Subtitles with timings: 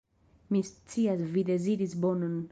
[0.53, 2.37] Mi scias, vi deziris bonon.